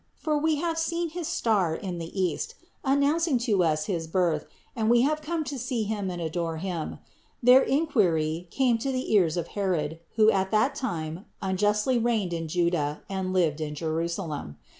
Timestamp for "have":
0.55-0.79, 5.01-5.21